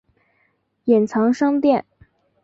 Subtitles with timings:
[0.85, 1.85] 隐藏商店